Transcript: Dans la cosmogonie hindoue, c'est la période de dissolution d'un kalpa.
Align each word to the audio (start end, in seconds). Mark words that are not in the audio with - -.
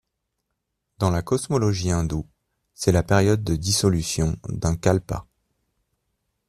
Dans 0.97 1.11
la 1.11 1.21
cosmogonie 1.21 1.91
hindoue, 1.91 2.25
c'est 2.73 2.91
la 2.91 3.03
période 3.03 3.43
de 3.43 3.55
dissolution 3.55 4.35
d'un 4.49 4.75
kalpa. 4.75 5.27